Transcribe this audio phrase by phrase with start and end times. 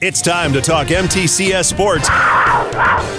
[0.00, 2.08] It's time to talk MTCS sports.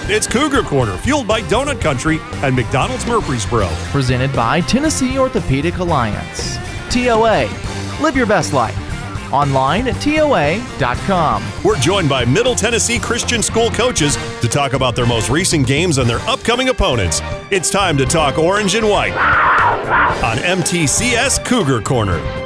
[0.10, 3.68] It's Cougar Corner, fueled by Donut Country and McDonald's Murfreesboro.
[3.92, 6.58] Presented by Tennessee Orthopedic Alliance.
[6.90, 7.48] TOA.
[8.02, 8.76] Live your best life.
[9.32, 11.44] Online at TOA.com.
[11.64, 16.00] We're joined by Middle Tennessee Christian School coaches to talk about their most recent games
[16.00, 17.22] and their upcoming opponents.
[17.52, 19.14] It's time to talk orange and white
[20.24, 22.41] on MTCS Cougar Corner.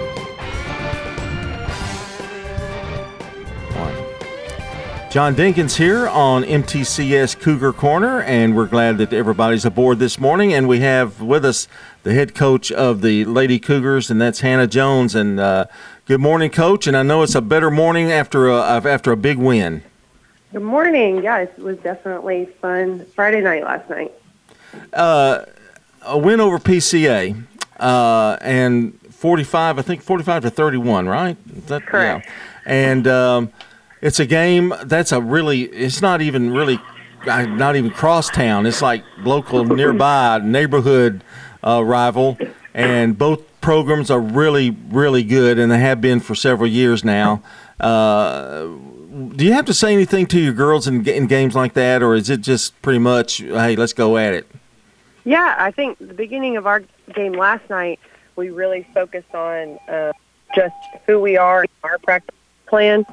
[5.16, 10.54] John Dinkins here on MTCS Cougar Corner, and we're glad that everybody's aboard this morning.
[10.54, 11.69] And we have with us
[12.04, 15.15] the head coach of the Lady Cougars, and that's Hannah Jones.
[15.15, 15.68] And uh,
[16.05, 16.86] good morning, coach.
[16.86, 19.83] And I know it's a better morning after a, after a big win.
[20.51, 21.24] Good morning.
[21.24, 24.11] Yes, it was definitely fun Friday night last night.
[24.91, 25.46] Uh,
[26.02, 27.41] a win over PCA,
[27.79, 31.38] uh, and 45, I think 45 to 31, right?
[31.68, 32.25] That, Correct.
[32.25, 32.33] Yeah.
[32.66, 33.53] And um,
[34.05, 35.64] it's a game that's a really.
[35.64, 36.80] It's not even really,
[37.25, 38.67] not even crosstown.
[38.67, 41.23] It's like local, nearby neighborhood
[41.63, 42.38] uh, rival,
[42.75, 47.41] and both programs are really, really good, and they have been for several years now.
[47.80, 48.67] Uh,
[49.35, 52.13] do you have to say anything to your girls in, in games like that, or
[52.13, 54.47] is it just pretty much, hey, let's go at it?
[55.23, 56.83] Yeah, I think the beginning of our
[57.15, 57.99] game last night,
[58.35, 60.11] we really focused on uh,
[60.53, 60.75] just
[61.08, 62.35] who we are, and our practice
[62.67, 63.03] plan,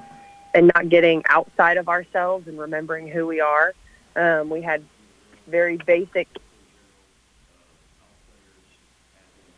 [0.54, 3.74] and not getting outside of ourselves and remembering who we are.
[4.16, 4.84] Um, we had
[5.46, 6.28] very basic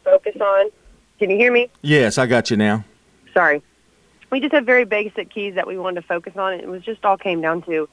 [0.05, 0.71] focus on.
[1.19, 1.71] Can you hear me?
[1.83, 2.85] Yes, I got you now.
[3.33, 3.63] Sorry.
[4.31, 6.55] We just have very basic keys that we wanted to focus on.
[6.55, 7.89] It was just all came down to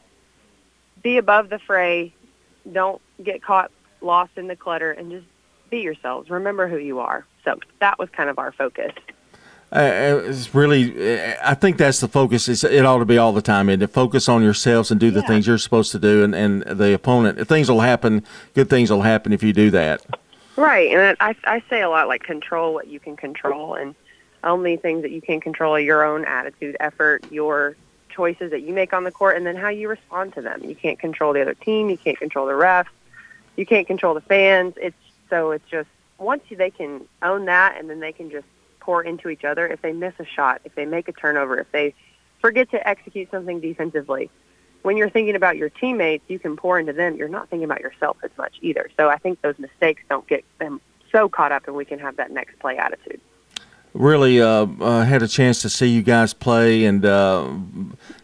[1.03, 2.13] be above the fray,
[2.71, 5.25] don't get caught lost in the clutter, and just
[5.69, 6.29] be yourselves.
[6.29, 7.25] Remember who you are.
[7.45, 8.91] So that was kind of our focus.
[9.73, 12.49] Uh, it's really, uh, I think that's the focus.
[12.49, 15.11] It's, it ought to be all the time, and to focus on yourselves and do
[15.11, 15.27] the yeah.
[15.27, 17.47] things you're supposed to do, and, and the opponent.
[17.47, 18.25] Things will happen.
[18.53, 20.05] Good things will happen if you do that.
[20.57, 23.95] Right, and I, I say a lot like control what you can control, and
[24.43, 27.77] only things that you can control are your own attitude, effort, your
[28.09, 30.61] choices that you make on the court, and then how you respond to them.
[30.65, 31.89] You can't control the other team.
[31.89, 32.87] You can't control the refs.
[33.55, 34.73] You can't control the fans.
[34.75, 34.95] It's
[35.29, 35.87] so it's just
[36.17, 38.47] once they can own that, and then they can just
[38.81, 41.71] pour into each other if they miss a shot, if they make a turnover, if
[41.71, 41.93] they
[42.41, 44.29] forget to execute something defensively.
[44.81, 47.15] When you're thinking about your teammates, you can pour into them.
[47.15, 48.89] You're not thinking about yourself as much either.
[48.97, 50.81] So I think those mistakes don't get them
[51.11, 53.21] so caught up, and we can have that next play attitude.
[53.93, 57.49] Really uh, uh, had a chance to see you guys play, and uh,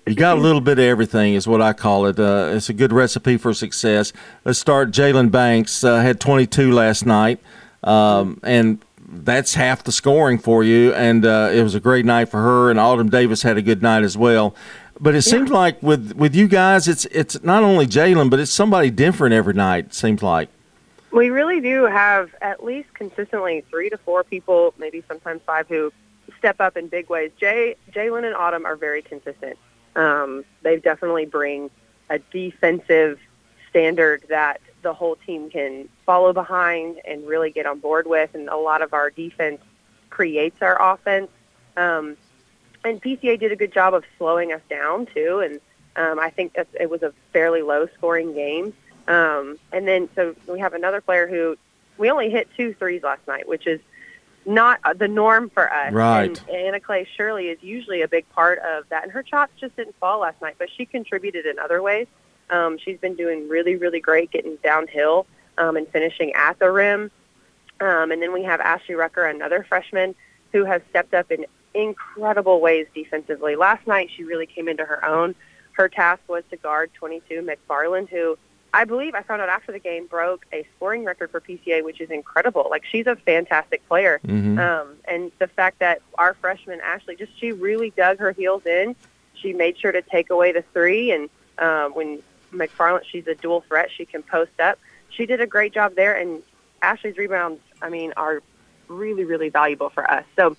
[0.08, 2.18] you got a little bit of everything, is what I call it.
[2.18, 4.14] Uh, it's a good recipe for success.
[4.46, 4.92] Let's start.
[4.92, 7.40] Jalen Banks uh, had 22 last night,
[7.84, 10.94] um, and that's half the scoring for you.
[10.94, 12.70] And uh, it was a great night for her.
[12.70, 14.56] And Autumn Davis had a good night as well.
[15.00, 15.32] But it yeah.
[15.32, 19.34] seems like with with you guys, it's it's not only Jalen, but it's somebody different
[19.34, 19.86] every night.
[19.86, 20.50] It seems like
[21.12, 25.94] we really do have at least consistently three to four people, maybe sometimes five, who
[26.38, 27.32] step up in big ways.
[27.40, 29.58] Jay Jalen and Autumn are very consistent.
[29.96, 31.70] Um, they definitely bring
[32.10, 33.20] a defensive
[33.70, 38.34] standard that the whole team can follow behind and really get on board with.
[38.34, 39.62] And a lot of our defense
[40.10, 41.30] creates our offense.
[41.76, 42.18] Um,
[42.84, 45.40] and PCA did a good job of slowing us down too.
[45.40, 45.60] And
[45.96, 48.74] um, I think that it was a fairly low scoring game.
[49.08, 51.58] Um, and then so we have another player who
[51.98, 53.80] we only hit two threes last night, which is
[54.46, 55.92] not the norm for us.
[55.92, 56.30] Right.
[56.30, 59.04] And Anna Clay Shirley is usually a big part of that.
[59.04, 62.08] And her shots just didn't fall last night, but she contributed in other ways.
[62.50, 65.26] Um, she's been doing really, really great getting downhill
[65.58, 67.12] um, and finishing at the rim.
[67.80, 70.16] Um, and then we have Ashley Rucker, another freshman,
[70.52, 73.56] who has stepped up in incredible ways defensively.
[73.56, 75.36] Last night, she really came into her own.
[75.74, 78.38] Her task was to guard 22 McFarland, who
[78.74, 82.02] I believe I found out after the game broke a scoring record for PCA, which
[82.02, 82.68] is incredible.
[82.70, 84.60] Like she's a fantastic player, mm-hmm.
[84.60, 88.96] um, and the fact that our freshman Ashley just she really dug her heels in.
[89.36, 91.30] She made sure to take away the three, and
[91.60, 93.90] um, when McFarland, she's a dual threat.
[93.96, 94.80] She can post up.
[95.10, 96.44] She did a great job there, and
[96.82, 98.42] Ashley's rebounds, I mean, are
[98.88, 100.26] really, really valuable for us.
[100.36, 100.56] So,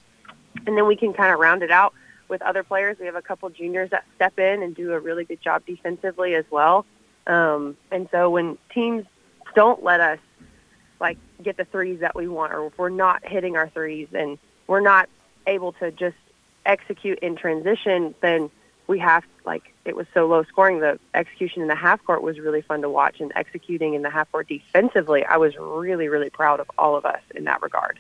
[0.67, 1.95] and then we can kind of round it out
[2.29, 2.97] with other players.
[2.99, 6.35] We have a couple juniors that step in and do a really good job defensively
[6.35, 6.85] as well.
[7.27, 9.07] Um, and so when teams
[9.55, 10.19] don't let us
[11.01, 14.39] like get the threes that we want, or if we're not hitting our threes and
[14.67, 15.09] we're not
[15.47, 16.17] able to just
[16.67, 18.51] execute in transition, then
[18.87, 20.81] we have like it was so low scoring.
[20.81, 24.11] The execution in the half court was really fun to watch, and executing in the
[24.11, 27.99] half court defensively, I was really really proud of all of us in that regard.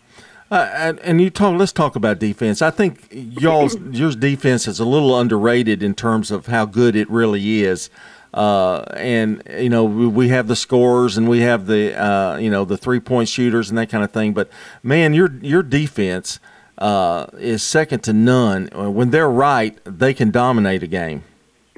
[0.50, 1.58] Uh, and, and, you talk.
[1.58, 2.62] Let's talk about defense.
[2.62, 7.08] I think y'all's your defense is a little underrated in terms of how good it
[7.10, 7.90] really is.
[8.32, 12.50] Uh, and you know we, we, have the scorers and we have the uh, you
[12.50, 14.32] know the three point shooters and that kind of thing.
[14.32, 14.50] But
[14.82, 16.38] man, your your defense
[16.78, 18.68] uh, is second to none.
[18.74, 21.24] When they're right, they can dominate a game.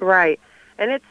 [0.00, 0.40] Right,
[0.78, 1.04] and it's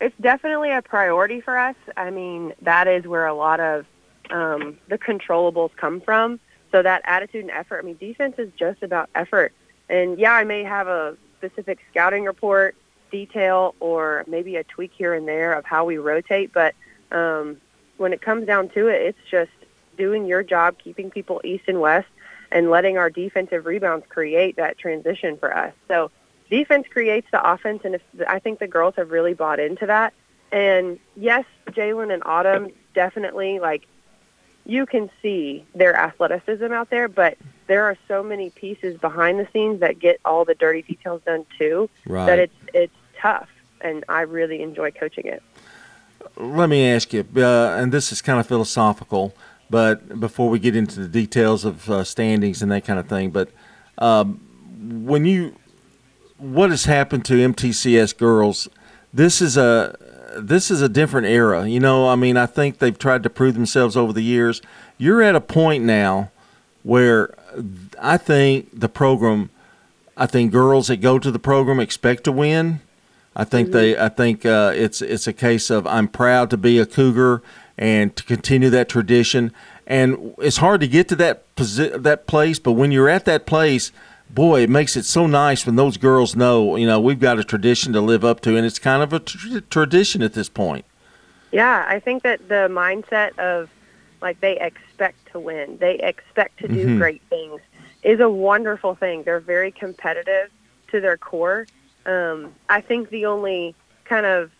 [0.00, 1.76] it's definitely a priority for us.
[1.96, 3.86] I mean, that is where a lot of
[4.30, 6.40] um, the controllables come from.
[6.72, 7.80] So that attitude and effort.
[7.80, 9.52] I mean, defense is just about effort.
[9.88, 12.76] And yeah, I may have a specific scouting report
[13.10, 16.74] detail or maybe a tweak here and there of how we rotate, but
[17.10, 17.60] um,
[17.96, 19.50] when it comes down to it, it's just
[19.98, 22.06] doing your job, keeping people east and west,
[22.52, 25.74] and letting our defensive rebounds create that transition for us.
[25.88, 26.10] So
[26.50, 30.12] defense creates the offense, and if, I think the girls have really bought into that.
[30.52, 33.86] And yes, Jalen and Autumn definitely like
[34.66, 39.48] you can see their athleticism out there, but there are so many pieces behind the
[39.52, 42.26] scenes that get all the dirty details done too right.
[42.26, 43.48] that it's it's tough,
[43.80, 45.42] and I really enjoy coaching it.
[46.36, 49.34] Let me ask you, uh, and this is kind of philosophical.
[49.70, 53.30] But before we get into the details of uh, standings and that kind of thing,
[53.30, 53.50] but
[53.98, 54.40] um,
[55.06, 55.54] when you,
[56.40, 58.68] what has happened to MTCS girls?
[59.12, 59.96] This is a
[60.36, 61.68] this is a different era.
[61.68, 64.62] You know, I mean, I think they've tried to prove themselves over the years.
[64.96, 66.30] You're at a point now
[66.82, 67.34] where
[68.00, 69.50] I think the program,
[70.16, 72.80] I think girls that go to the program expect to win.
[73.36, 73.76] I think mm-hmm.
[73.76, 77.42] they, I think uh, it's it's a case of I'm proud to be a Cougar
[77.78, 79.52] and to continue that tradition.
[79.86, 83.46] And it's hard to get to that posi- that place, but when you're at that
[83.46, 83.92] place,
[84.34, 87.44] boy, it makes it so nice when those girls know, you know, we've got a
[87.44, 90.84] tradition to live up to, and it's kind of a tr- tradition at this point.
[91.52, 93.68] Yeah, I think that the mindset of
[94.22, 96.98] like they expect to win, they expect to do mm-hmm.
[96.98, 97.60] great things,
[98.02, 99.22] is a wonderful thing.
[99.24, 100.50] They're very competitive
[100.88, 101.66] to their core.
[102.06, 103.74] Um, I think the only
[104.04, 104.50] kind of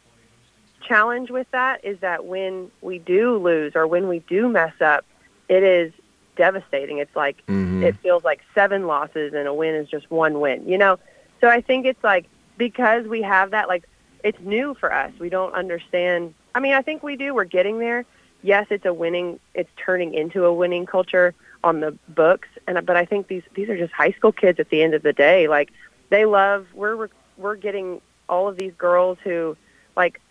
[0.87, 5.05] challenge with that is that when we do lose or when we do mess up,
[5.49, 5.93] it is
[6.40, 6.96] devastating.
[6.96, 7.82] It's like mm-hmm.
[7.82, 10.98] it feels like seven losses and a win is just one win, you know?
[11.42, 12.25] So I think it's like
[12.56, 13.84] because we have that like
[14.25, 15.12] it's new for us.
[15.19, 16.32] We don't understand.
[16.54, 17.34] I mean, I think we do.
[17.34, 18.06] We're getting there.
[18.42, 22.96] Yes, it's a winning it's turning into a winning culture on the books and but
[22.96, 25.46] I think these these are just high school kids at the end of the day.
[25.46, 25.70] Like
[26.08, 28.00] they love we're we're getting
[28.31, 29.58] all of these girls who
[29.94, 30.22] like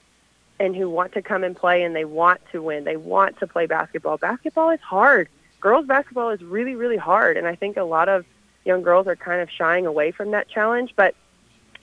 [0.59, 2.83] and who want to come and play and they want to win.
[2.83, 4.17] They want to play basketball.
[4.17, 5.29] Basketball is hard.
[5.59, 7.37] Girls basketball is really, really hard.
[7.37, 8.25] And I think a lot of
[8.65, 10.93] young girls are kind of shying away from that challenge.
[10.95, 11.15] But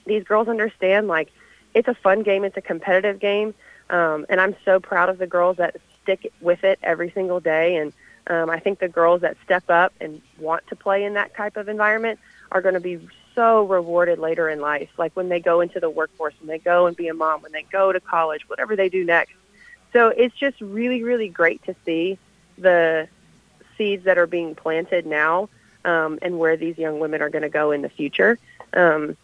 [0.05, 1.29] these girls understand like
[1.73, 2.43] it's a fun game.
[2.43, 3.53] It's a competitive game.
[3.89, 7.75] Um, and I'm so proud of the girls that stick with it every single day.
[7.77, 7.93] And
[8.27, 11.57] um, I think the girls that step up and want to play in that type
[11.57, 12.19] of environment
[12.51, 12.99] are going to be
[13.35, 16.87] so rewarded later in life, like when they go into the workforce, when they go
[16.87, 19.33] and be a mom, when they go to college, whatever they do next.
[19.93, 22.17] So it's just really, really great to see
[22.57, 23.07] the
[23.77, 25.49] seeds that are being planted now
[25.85, 28.37] um, and where these young women are going to go in the future.
[28.73, 29.17] Um,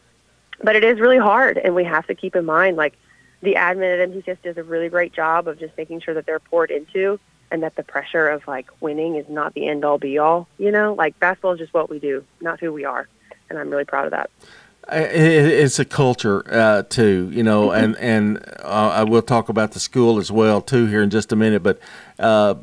[0.64, 2.94] but it is really hard, and we have to keep in mind, like,
[3.42, 6.40] the admin at MTCS does a really great job of just making sure that they're
[6.40, 7.20] poured into
[7.52, 10.94] and that the pressure of, like, winning is not the end-all, be-all, you know?
[10.94, 13.08] Like, basketball is just what we do, not who we are
[13.54, 14.30] and I'm really proud of that.
[14.92, 17.84] It's a culture uh, too, you know, mm-hmm.
[17.84, 21.32] and and uh, I will talk about the school as well too here in just
[21.32, 21.64] a minute.
[21.64, 21.80] But
[22.20, 22.56] uh,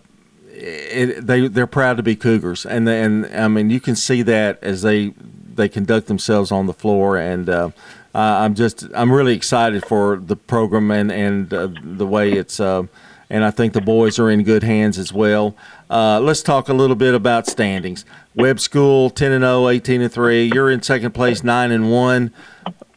[0.61, 4.63] it, they they're proud to be Cougars, and and I mean you can see that
[4.63, 5.15] as they
[5.55, 7.71] they conduct themselves on the floor, and uh,
[8.15, 12.85] I'm just I'm really excited for the program and and uh, the way it's uh,
[13.31, 15.57] and I think the boys are in good hands as well.
[15.89, 18.05] Uh, let's talk a little bit about standings.
[18.35, 20.51] Webb School 10 and 0, 18 and 3.
[20.53, 22.33] You're in second place, 9 and 1.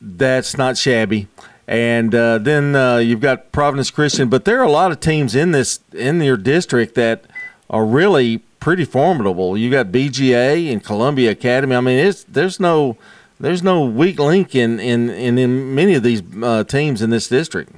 [0.01, 1.27] That's not shabby.
[1.67, 5.33] And uh, then uh, you've got Providence Christian, but there are a lot of teams
[5.33, 7.25] in this in your district that
[7.73, 9.57] are really pretty formidable.
[9.57, 11.75] You got BGA and Columbia Academy.
[11.75, 12.97] I mean, it's there's no
[13.39, 17.27] there's no weak link in in in, in many of these uh, teams in this
[17.27, 17.73] district.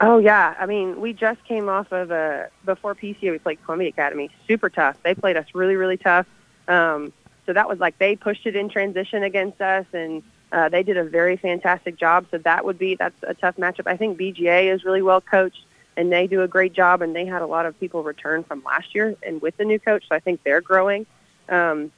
[0.00, 3.30] Oh yeah, I mean, we just came off of a before PCA.
[3.30, 5.00] We played Columbia Academy, super tough.
[5.04, 6.26] They played us really, really tough.
[6.66, 7.12] Um,
[7.46, 10.96] so that was like they pushed it in transition against us, and uh, they did
[10.96, 12.26] a very fantastic job.
[12.32, 13.86] So that would be that's a tough matchup.
[13.86, 15.64] I think BGA is really well coached,
[16.00, 17.02] and they do a great job.
[17.02, 19.78] And they had a lot of people return from last year, and with the new
[19.78, 21.06] coach, so I think they're growing.
[21.48, 21.92] Um,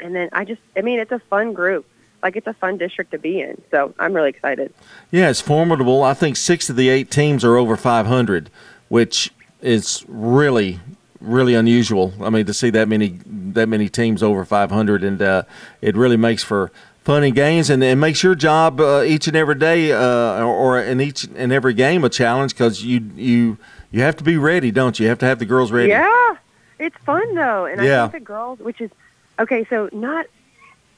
[0.00, 1.86] and then I just, I mean, it's a fun group
[2.22, 3.60] like it's a fun district to be in.
[3.70, 4.74] So I'm really excited.
[5.10, 6.02] Yeah, it's formidable.
[6.02, 8.50] I think six of the eight teams are over 500,
[8.88, 9.32] which
[9.62, 10.80] is really
[11.20, 12.14] really unusual.
[12.22, 15.42] I mean, to see that many that many teams over 500, and uh,
[15.80, 16.72] it really makes for
[17.04, 20.80] fun and games, and it makes your job uh, each and every day, uh, or
[20.80, 23.58] in each and every game, a challenge because you you
[23.90, 25.04] you have to be ready, don't you?
[25.04, 25.88] You have to have the girls ready.
[25.88, 26.36] Yeah,
[26.78, 28.04] it's fun though, and Yeah.
[28.04, 28.90] I think the girls, which is
[29.38, 29.64] okay.
[29.68, 30.26] So not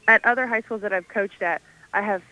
[0.08, 2.22] at other high schools that I've coached at, I have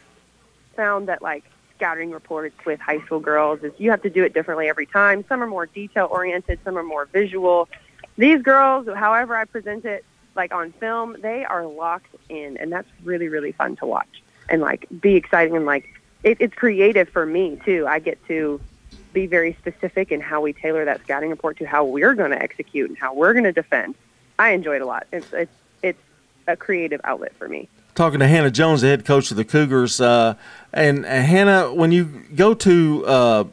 [0.77, 1.45] found that like
[1.77, 5.25] scouting reports with high school girls is you have to do it differently every time.
[5.29, 7.69] Some are more detail oriented, some are more visual.
[8.19, 10.05] These girls, however I present it,
[10.43, 14.61] like on film, they are locked in, and that's really really fun to watch and
[14.63, 15.85] like be exciting and like
[16.23, 17.87] it, it's creative for me too.
[17.87, 18.61] I get to
[19.13, 22.43] be very specific in how we tailor that scouting report to how we're going to
[22.43, 23.95] execute and how we're going to defend.
[24.39, 25.07] I enjoy it a lot.
[25.13, 26.03] It's it's it's
[26.47, 27.69] a creative outlet for me.
[27.95, 30.01] talking to Hannah Jones, the head coach of the Cougars.
[30.01, 30.35] Uh,
[30.73, 32.05] and uh, Hannah, when you
[32.35, 33.45] go to uh,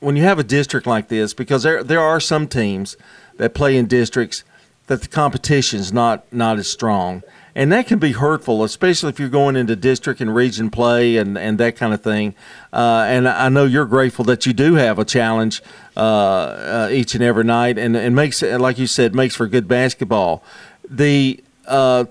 [0.00, 2.96] when you have a district like this, because there there are some teams
[3.36, 4.44] that play in districts
[4.92, 7.22] that the competition's not not as strong,
[7.54, 11.38] and that can be hurtful, especially if you're going into district and region play and
[11.38, 12.34] and that kind of thing.
[12.74, 15.62] Uh, and I know you're grateful that you do have a challenge
[15.96, 19.66] uh, uh, each and every night, and and makes like you said makes for good
[19.66, 20.44] basketball.
[20.86, 22.04] The uh,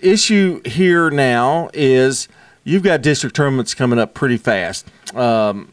[0.00, 2.28] issue here now is
[2.64, 5.70] you've got district tournaments coming up pretty fast, um,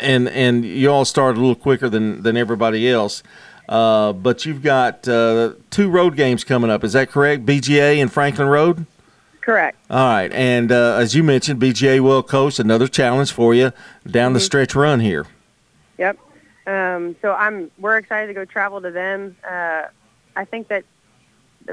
[0.00, 3.22] and and you all start a little quicker than than everybody else.
[3.72, 6.84] Uh, but you've got uh, two road games coming up.
[6.84, 7.46] Is that correct?
[7.46, 8.84] BGA and Franklin Road.
[9.40, 9.78] Correct.
[9.88, 13.72] All right, and uh, as you mentioned, BGA Well Coast, another challenge for you
[14.06, 15.24] down the stretch run here.
[15.96, 16.18] Yep.
[16.66, 19.36] Um, so I'm we're excited to go travel to them.
[19.42, 19.84] Uh,
[20.36, 20.84] I think that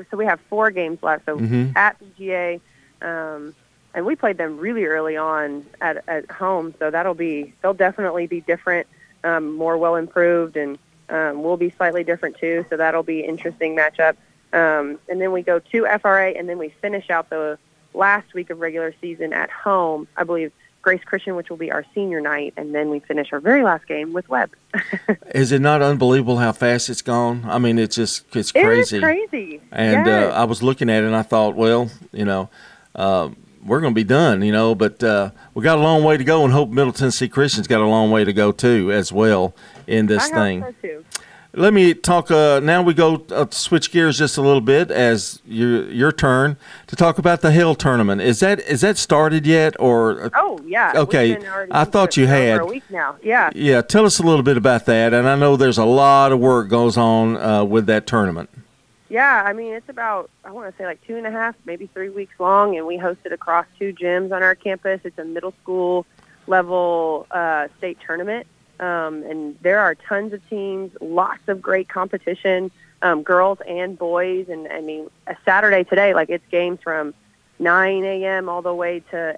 [0.10, 1.26] so we have four games left.
[1.26, 1.76] So Mhm.
[1.76, 2.62] at BGA,
[3.02, 3.54] um,
[3.94, 6.74] and we played them really early on at at home.
[6.80, 8.88] So that'll be they'll definitely be different,
[9.26, 10.80] um, more well improved, and
[11.10, 12.66] um, we'll be slightly different too.
[12.70, 14.16] So that'll be interesting matchup.
[14.54, 17.58] Um, and then we go to FRA, and then we finish out the
[17.94, 20.08] last week of regular season at home.
[20.18, 20.52] I believe
[20.82, 23.86] Grace Christian, which will be our senior night, and then we finish our very last
[23.88, 24.52] game with Webb.
[25.36, 27.44] Is it not unbelievable how fast it's gone?
[27.48, 28.98] I mean, it's just it's It crazy.
[28.98, 29.62] is crazy.
[29.72, 30.34] And Yes.
[30.34, 32.50] uh, I was looking at it and I thought, well, you know,
[32.96, 33.30] uh,
[33.64, 36.24] we're going to be done, you know, but uh, we got a long way to
[36.24, 39.56] go, and hope Middle Tennessee Christian's got a long way to go too, as well,
[39.88, 40.62] in this I thing.
[40.62, 41.06] so too.
[41.54, 42.30] Let me talk.
[42.30, 46.58] Uh, now we go uh, switch gears just a little bit as your your turn
[46.86, 48.22] to talk about the Hill tournament.
[48.22, 50.94] Is that is that started yet, or Oh yeah.
[50.96, 51.40] Okay,
[51.72, 52.62] I thought you had.
[52.62, 53.16] a week now.
[53.24, 53.50] Yeah.
[53.56, 53.82] yeah?
[53.82, 55.12] Tell us a little bit about that.
[55.12, 58.52] And I know there's a lot of work goes on uh, with that tournament.
[59.10, 61.88] Yeah, I mean it's about I want to say like two and a half, maybe
[61.88, 65.02] three weeks long, and we host it across two gyms on our campus.
[65.04, 66.06] It's a middle school
[66.46, 68.46] level uh, state tournament,
[68.80, 72.70] um, and there are tons of teams, lots of great competition,
[73.02, 74.48] um, girls and boys.
[74.48, 77.16] And I mean, a Saturday today, like it's games from
[77.58, 78.48] 9 a.m.
[78.48, 79.36] all the way to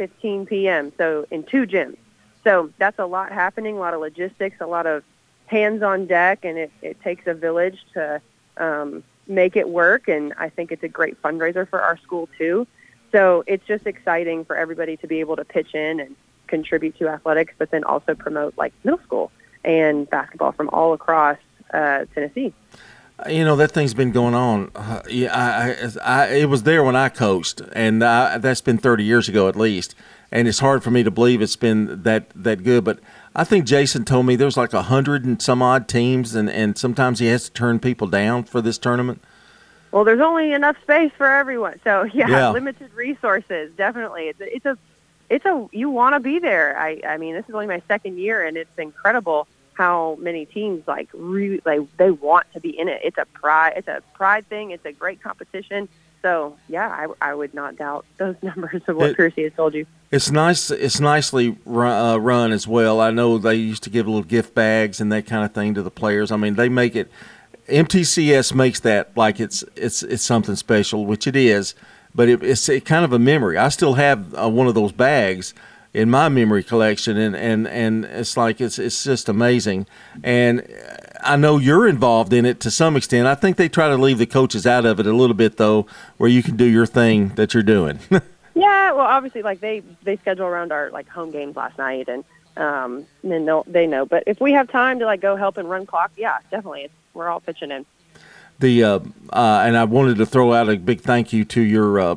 [0.00, 0.92] 8:15 p.m.
[0.98, 1.96] So in two gyms.
[2.42, 5.04] So that's a lot happening, a lot of logistics, a lot of
[5.46, 8.20] hands on deck, and it, it takes a village to
[8.56, 10.08] um, make it work.
[10.08, 12.66] And I think it's a great fundraiser for our school too.
[13.10, 17.08] So it's just exciting for everybody to be able to pitch in and contribute to
[17.08, 19.30] athletics, but then also promote like middle school
[19.64, 21.38] and basketball from all across
[21.72, 22.54] uh, Tennessee.
[23.28, 24.70] You know that thing's been going on.
[24.74, 28.78] Uh, yeah, I, I, I, it was there when I coached, and I, that's been
[28.78, 29.94] 30 years ago at least.
[30.32, 32.84] And it's hard for me to believe it's been that that good.
[32.84, 33.00] But
[33.34, 36.76] I think Jason told me there's like a hundred and some odd teams, and and
[36.76, 39.22] sometimes he has to turn people down for this tournament.
[39.90, 41.80] Well, there's only enough space for everyone.
[41.84, 42.50] So yeah, Yeah.
[42.50, 43.72] limited resources.
[43.76, 44.78] Definitely, it's a, it's a,
[45.30, 45.66] it's a.
[45.72, 46.78] You want to be there.
[46.78, 50.86] I, I mean, this is only my second year, and it's incredible how many teams
[50.86, 53.00] like really like they want to be in it.
[53.02, 53.74] It's a pride.
[53.76, 54.72] It's a pride thing.
[54.72, 55.88] It's a great competition.
[56.22, 59.74] So yeah, I, I would not doubt those numbers of what It- Percy has told
[59.74, 59.86] you.
[60.10, 60.70] It's nice.
[60.70, 63.00] It's nicely run, uh, run as well.
[63.00, 65.82] I know they used to give little gift bags and that kind of thing to
[65.82, 66.30] the players.
[66.30, 67.10] I mean, they make it.
[67.68, 71.74] MTCS makes that like it's it's it's something special, which it is.
[72.14, 73.56] But it, it's a kind of a memory.
[73.56, 75.54] I still have uh, one of those bags
[75.94, 79.86] in my memory collection, and, and, and it's like it's it's just amazing.
[80.22, 80.66] And
[81.20, 83.26] I know you're involved in it to some extent.
[83.26, 85.86] I think they try to leave the coaches out of it a little bit though,
[86.16, 87.98] where you can do your thing that you're doing.
[88.54, 92.22] Yeah, well, obviously, like they they schedule around our like home games last night, and
[92.58, 94.04] um, then they'll they know.
[94.04, 96.94] But if we have time to like go help and run clock, yeah, definitely, it's,
[97.14, 97.86] we're all pitching in.
[98.58, 98.98] the uh,
[99.32, 102.16] uh, and I wanted to throw out a big thank you to your uh,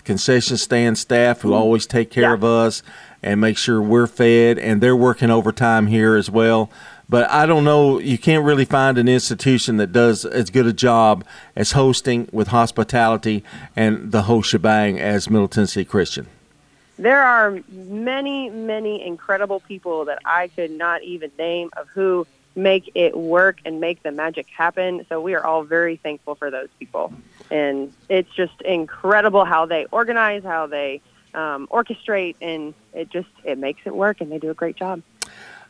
[0.00, 2.34] the concession stand staff who always take care Yeah.
[2.34, 2.82] of us
[3.22, 6.70] and make sure we're fed, and they're working overtime here as well.
[7.08, 10.72] But I don't know, you can't really find an institution that does as good a
[10.72, 13.44] job as hosting with hospitality
[13.76, 16.26] and the whole shebang as Middle Tennessee Christian.
[16.98, 22.90] There are many, many incredible people that I could not even name of who make
[22.94, 25.04] it work and make the magic happen.
[25.08, 27.12] So we are all very thankful for those people.
[27.50, 31.00] And it's just incredible how they organize, how they
[31.34, 35.02] um, orchestrate, and it just it makes it work, and they do a great job.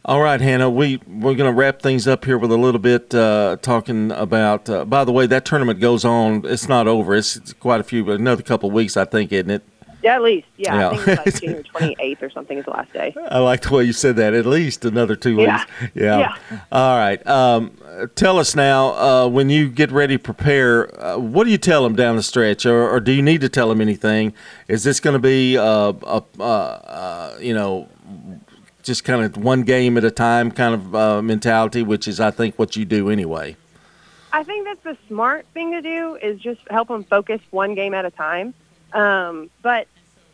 [0.03, 3.15] All right, Hannah, we we're going to wrap things up here with a little bit
[3.15, 4.69] uh, talking about.
[4.69, 6.43] Uh, by the way, that tournament goes on.
[6.47, 7.15] It's not over.
[7.15, 9.63] It's, it's quite a few, another couple weeks, I think, isn't it?
[10.03, 10.47] Yeah, at least.
[10.57, 10.89] Yeah, Yeah.
[10.89, 11.41] I think it's like
[11.73, 13.15] January 28th or something is the last day.
[13.31, 14.35] I like the way you said that.
[14.35, 15.59] At least another two Yeah.
[15.81, 15.93] weeks.
[15.95, 16.19] Yeah.
[16.51, 16.61] yeah.
[16.73, 17.25] All right.
[17.27, 17.77] Um,
[18.15, 20.89] tell us now uh, when you get ready to prepare.
[21.03, 23.49] Uh, what do you tell them down the stretch, or, or do you need to
[23.49, 24.33] tell them anything?
[24.69, 27.89] Is this going to be uh, a, uh, uh, you know?
[28.83, 32.31] Just kind of one game at a time kind of uh, mentality, which is, I
[32.31, 33.55] think, what you do anyway.
[34.33, 37.93] I think that's the smart thing to do is just help them focus one game
[37.93, 38.55] at a time.
[38.93, 39.87] Um, but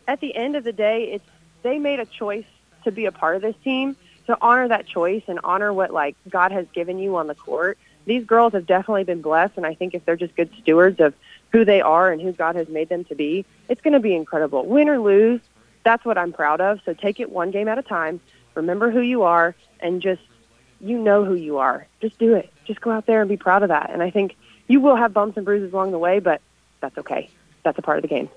[0.07, 1.25] at the end of the day, it's
[1.63, 2.45] they made a choice
[2.83, 3.95] to be a part of this team.
[4.27, 7.77] To honor that choice and honor what like God has given you on the court.
[8.05, 11.13] These girls have definitely been blessed, and I think if they're just good stewards of
[11.51, 14.13] who they are and who God has made them to be, it's going to be
[14.15, 14.65] incredible.
[14.65, 15.39] Win or lose,
[15.83, 16.81] that's what I'm proud of.
[16.85, 18.19] So take it one game at a time.
[18.55, 20.21] Remember who you are, and just
[20.81, 21.87] you know who you are.
[22.01, 22.51] Just do it.
[22.65, 23.91] Just go out there and be proud of that.
[23.91, 24.35] And I think
[24.67, 26.41] you will have bumps and bruises along the way, but
[26.81, 27.29] that's okay.
[27.63, 28.29] That's a part of the game.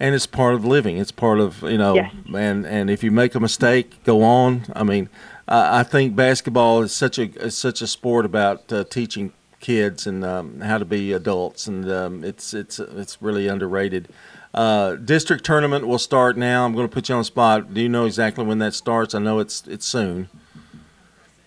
[0.00, 0.98] And it's part of living.
[0.98, 2.12] It's part of you know, Yes.
[2.34, 4.62] and and if you make a mistake, go on.
[4.74, 5.08] I mean,
[5.48, 10.06] I I think basketball is such a is such a sport about uh, teaching kids
[10.08, 14.08] and um, how to be adults, and um, it's it's it's really underrated.
[14.54, 16.66] Uh, district tournament will start now.
[16.66, 17.72] I'm going to put you on the spot.
[17.72, 19.14] Do you know exactly when that starts?
[19.14, 20.28] I know it's it's soon.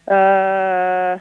[0.08, 1.20] Uh,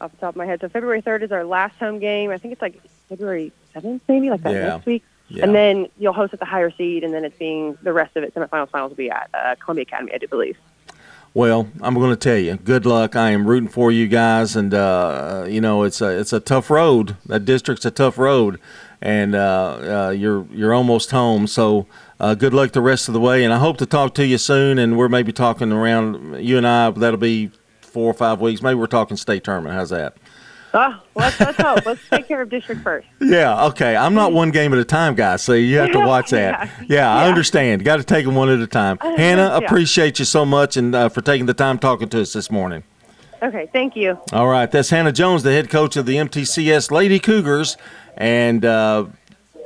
[0.00, 2.30] off the top of my head, so February 3rd is our last home game.
[2.30, 4.68] I think it's like February 7th, maybe like that Yeah.
[4.68, 5.04] next week.
[5.28, 5.44] Yeah.
[5.44, 8.22] And then you'll host at the higher seed, and then it's being the rest of
[8.22, 8.34] it.
[8.34, 10.56] Semifinals, finals will be at uh, Columbia Academy, I do believe.
[11.34, 13.14] Well, I'm going to tell you, good luck.
[13.14, 16.70] I am rooting for you guys, and uh, you know it's a it's a tough
[16.70, 17.16] road.
[17.26, 18.58] That district's a tough road,
[19.02, 21.46] and uh, uh, you're you're almost home.
[21.46, 21.86] So
[22.18, 24.38] uh, good luck the rest of the way, and I hope to talk to you
[24.38, 24.78] soon.
[24.78, 26.90] And we're maybe talking around you and I.
[26.90, 27.50] That'll be
[27.82, 28.62] four or five weeks.
[28.62, 29.74] Maybe we're talking state tournament.
[29.74, 30.16] How's that?
[30.78, 31.86] Oh, let's, let's hope.
[31.86, 33.06] Let's take care of district first.
[33.20, 33.96] Yeah, okay.
[33.96, 35.42] I'm not one game at a time, guys.
[35.42, 36.68] So you have to watch that.
[36.80, 36.84] Yeah.
[36.88, 37.28] Yeah, I Yeah.
[37.30, 37.82] understand.
[37.84, 38.98] Got to take them one at a time.
[39.00, 39.56] Hannah, Yeah.
[39.66, 42.82] appreciate you so much and uh, for taking the time talking to us this morning.
[43.42, 44.18] Okay, thank you.
[44.32, 47.76] All right, that's Hannah Jones, the head coach of the MTCS Lady Cougars,
[48.16, 49.06] and uh,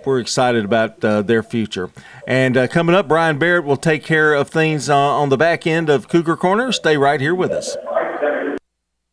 [0.04, 1.90] we're excited about uh, their future.
[2.26, 5.66] And uh, coming up, Brian Barrett will take care of things uh, on the back
[5.66, 6.72] end of Cougar Corner.
[6.72, 7.76] Stay right here with us.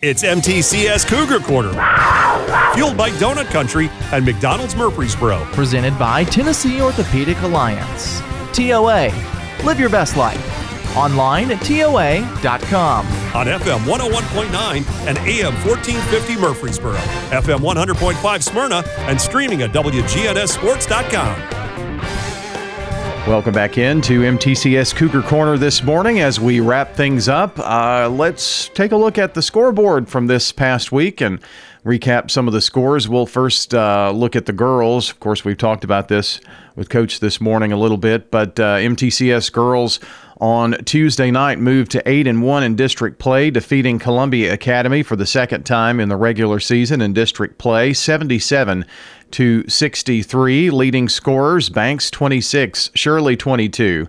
[0.00, 1.72] It's MTCS Cougar Corner.
[2.74, 5.44] Fueled by Donut Country and McDonald's Murfreesboro.
[5.46, 8.20] Presented by Tennessee Orthopedic Alliance.
[8.52, 9.10] TOA.
[9.64, 10.38] Live your best life.
[10.96, 13.06] Online at TOA.com.
[13.34, 16.94] on FM 101.9 and AM 1450 Murfreesboro,
[17.30, 21.57] FM 100.5 Smyrna, and streaming at WGNSSports.com.
[23.28, 27.58] Welcome back in to MTCS Cougar Corner this morning as we wrap things up.
[27.58, 31.38] Uh, let's take a look at the scoreboard from this past week and
[31.88, 33.08] recap some of the scores.
[33.08, 35.10] We'll first uh, look at the girls.
[35.10, 36.38] Of course, we've talked about this
[36.76, 39.98] with Coach this morning a little bit, but uh, MTCS girls
[40.38, 45.16] on Tuesday night moved to 8 and 1 in district play, defeating Columbia Academy for
[45.16, 48.84] the second time in the regular season in district play, 77
[49.30, 50.70] to 63.
[50.70, 54.06] Leading scorers Banks 26, Shirley 22.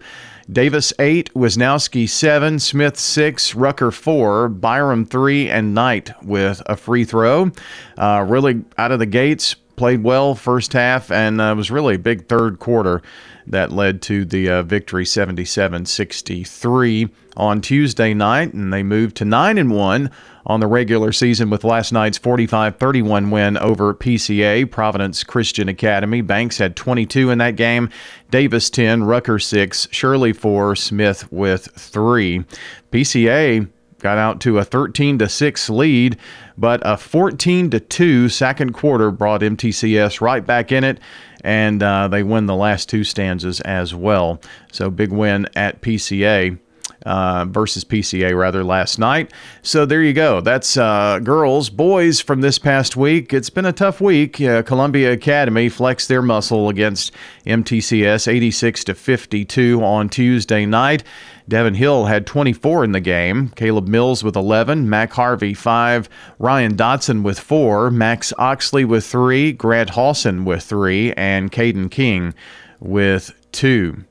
[0.51, 7.05] Davis 8, Wisnowski 7, Smith 6, Rucker 4, Byram 3, and Knight with a free
[7.05, 7.51] throw.
[7.95, 11.99] Uh, really out of the gates, played well first half, and uh, was really a
[11.99, 13.01] big third quarter
[13.47, 19.23] that led to the uh, victory 77 63 on Tuesday night, and they moved to
[19.23, 20.11] 9 and 1
[20.45, 26.19] on the regular season with last night's 45 31 win over PCA, Providence Christian Academy.
[26.19, 27.89] Banks had 22 in that game,
[28.29, 32.43] Davis 10, Rucker 6, Shirley 4, Smith with 3.
[32.91, 36.17] PCA got out to a 13 to 6 lead,
[36.59, 40.99] but a 14 to 2 second quarter brought MTCS right back in it
[41.41, 44.41] and uh, they win the last two stanzas as well.
[44.71, 46.59] So big win at PCA.
[47.05, 49.31] Uh, versus PCA rather last night.
[49.61, 50.41] So there you go.
[50.41, 53.33] That's uh, girls, boys from this past week.
[53.33, 54.41] It's been a tough week.
[54.41, 57.13] Uh, Columbia Academy flexed their muscle against
[57.45, 61.03] MTCS 86 to 52 on Tuesday night.
[61.49, 63.49] Devin Hill had 24 in the game.
[63.55, 64.87] Caleb Mills with 11.
[64.87, 66.07] Mac Harvey 5.
[66.37, 67.89] Ryan Dotson with 4.
[67.89, 69.53] Max Oxley with 3.
[69.53, 71.13] Grant Halson with 3.
[71.13, 72.35] And Caden King
[72.79, 74.03] with 2.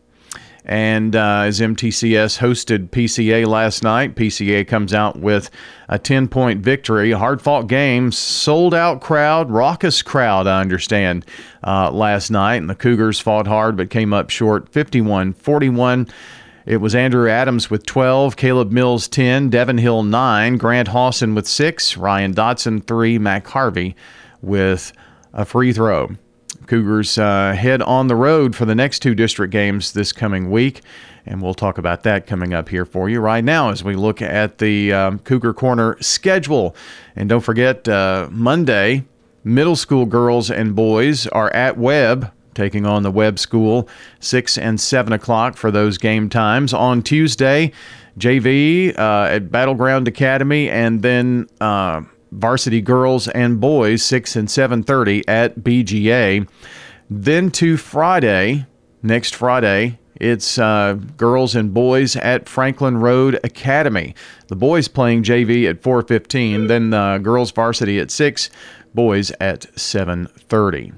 [0.69, 5.51] And uh, as MTCS hosted PCA last night, PCA comes out with
[5.89, 7.11] a 10 point victory.
[7.13, 11.25] Hard fought game, sold out crowd, raucous crowd, I understand,
[11.67, 12.57] uh, last night.
[12.57, 16.07] And the Cougars fought hard but came up short 51 41.
[16.67, 21.47] It was Andrew Adams with 12, Caleb Mills 10, Devin Hill 9, Grant Hawson with
[21.47, 23.97] 6, Ryan Dotson 3, Mac Harvey
[24.43, 24.93] with
[25.33, 26.11] a free throw.
[26.69, 30.83] Cougars uh, head on the road for the next two district games this coming week,
[31.25, 34.21] and we'll talk about that coming up here for you right now as we look
[34.21, 36.77] at the um, Cougar Corner schedule.
[37.17, 39.05] And don't forget, uh, Monday,
[39.43, 44.81] middle school girls and boys are at Webb taking on the Webb School, 6 and
[44.81, 46.75] 7 o'clock for those game times.
[46.75, 47.73] On Tuesday,
[48.19, 55.25] JV uh, at Battleground Academy, and then uh, varsity girls and boys, 6 and 7.30
[55.29, 56.49] at BGA.
[57.11, 58.67] Then to Friday,
[59.03, 64.15] next Friday, it's uh, girls and boys at Franklin Road Academy.
[64.49, 68.51] The boys playing JV at 4:15, then uh, girls varsity at 6,
[68.95, 70.93] boys at 7:30.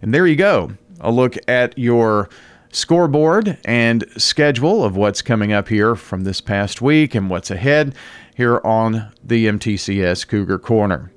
[0.00, 2.30] And there you go a look at your
[2.70, 7.94] scoreboard and schedule of what's coming up here from this past week and what's ahead
[8.42, 11.12] here on the MTCS Cougar Corner.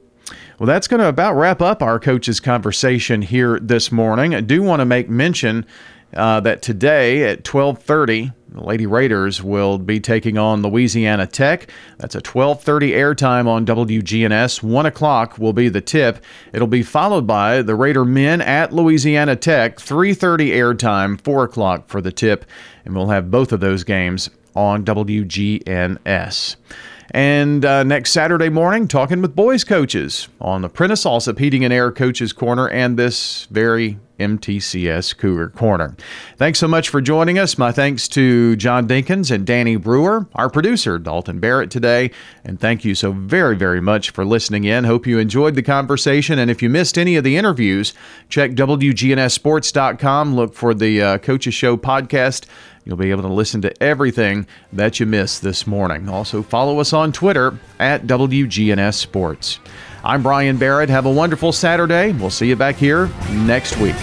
[0.59, 4.35] Well, that's going to about wrap up our coaches' conversation here this morning.
[4.35, 5.65] I do want to make mention
[6.13, 11.67] uh, that today at 12:30 the Lady Raiders will be taking on Louisiana Tech.
[11.97, 14.61] That's a 12:30 airtime on WGNS.
[14.61, 16.23] One o'clock will be the tip.
[16.53, 19.79] It'll be followed by the Raider men at Louisiana Tech.
[19.79, 21.19] 3:30 airtime.
[21.19, 22.45] Four o'clock for the tip,
[22.85, 26.55] and we'll have both of those games on WGNS.
[27.15, 31.71] And uh, next Saturday morning, talking with boys coaches on the Prentice Allsup Heating and
[31.73, 35.95] Air Coaches Corner and this very MTCS Cougar Corner.
[36.35, 37.57] Thanks so much for joining us.
[37.57, 42.11] My thanks to John Dinkins and Danny Brewer, our producer, Dalton Barrett, today.
[42.43, 44.83] And thank you so very, very much for listening in.
[44.83, 46.37] Hope you enjoyed the conversation.
[46.37, 47.93] And if you missed any of the interviews,
[48.27, 50.35] check WGNSSports.com.
[50.35, 52.45] Look for the uh, Coaches Show podcast.
[52.85, 56.07] You'll be able to listen to everything that you missed this morning.
[56.07, 59.59] Also, follow us on Twitter at WGNS Sports.
[60.03, 60.89] I'm Brian Barrett.
[60.89, 62.11] Have a wonderful Saturday.
[62.11, 63.95] We'll see you back here next week.